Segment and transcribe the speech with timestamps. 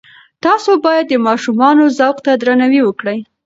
[0.43, 3.17] تاسې باید د ماشومانو ذوق ته درناوی وکړئ.